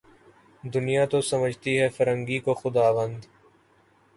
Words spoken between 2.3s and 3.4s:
کو خداوند